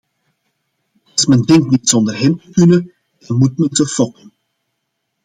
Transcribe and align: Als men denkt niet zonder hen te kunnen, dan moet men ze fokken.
Als 1.11 1.25
men 1.27 1.41
denkt 1.43 1.69
niet 1.71 1.89
zonder 1.89 2.17
hen 2.19 2.37
te 2.37 2.49
kunnen, 2.51 2.93
dan 3.27 3.37
moet 3.37 3.57
men 3.57 3.69
ze 3.75 3.85
fokken. 3.87 4.31